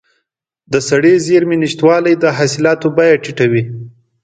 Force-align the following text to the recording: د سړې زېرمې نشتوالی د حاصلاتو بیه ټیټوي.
د 0.71 0.73
سړې 0.89 1.13
زېرمې 1.25 1.57
نشتوالی 1.63 2.13
د 2.19 2.25
حاصلاتو 2.37 2.87
بیه 2.97 3.17
ټیټوي. 3.23 3.63